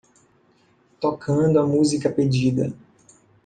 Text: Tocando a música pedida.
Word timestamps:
Tocando 0.99 1.59
a 1.59 1.67
música 1.67 2.09
pedida. 2.09 2.73